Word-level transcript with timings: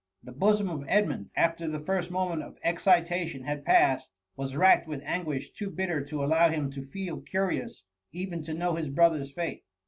The 0.23 0.31
bosom 0.31 0.67
of 0.67 0.83
Edmund, 0.87 1.29
after 1.35 1.67
the 1.67 1.79
first 1.79 2.09
moment 2.09 2.41
of 2.41 2.57
excitation 2.63 3.43
had 3.43 3.63
passed, 3.63 4.09
was 4.35 4.55
racked 4.55 4.87
with 4.87 5.03
anguish 5.03 5.51
too 5.51 5.69
bitter 5.69 6.03
to 6.05 6.23
allow 6.23 6.49
him 6.49 6.71
to 6.71 6.81
feel 6.87 7.21
curious 7.21 7.83
even 8.11 8.41
to 8.45 8.55
know 8.55 8.73
his 8.73 8.89
brother^s 8.89 9.31
fate. 9.31 9.63